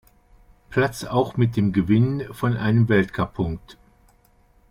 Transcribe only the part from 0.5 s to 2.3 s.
Platz auch mit dem Gewinn